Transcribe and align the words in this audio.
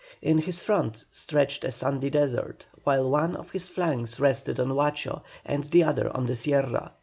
In 0.19 0.39
his 0.39 0.63
front 0.63 1.05
stretched 1.11 1.63
a 1.63 1.69
sandy 1.69 2.09
desert, 2.09 2.65
while 2.85 3.07
one 3.07 3.35
of 3.35 3.51
his 3.51 3.69
flanks 3.69 4.19
rested 4.19 4.59
on 4.59 4.69
Huacho, 4.69 5.21
and 5.45 5.65
the 5.65 5.83
other 5.83 6.09
on 6.17 6.25
the 6.25 6.35
Sierra. 6.35 6.93